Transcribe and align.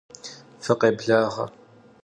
Fıkhêblağe! 0.63 1.29